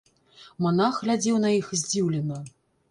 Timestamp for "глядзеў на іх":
1.03-1.71